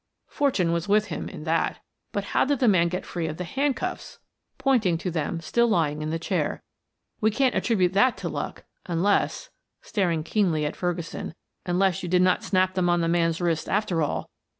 [0.29, 1.77] "Fortune was with him in that;
[2.11, 4.17] but how did the man get free of the handcuffs?"
[4.57, 6.63] pointing to them still lying in the chair.
[7.19, 9.51] "We can't attribute that to luck, unless"
[9.83, 11.35] staring keenly at Ferguson
[11.67, 14.31] "unless you did not snap them on the man's wrists, after all."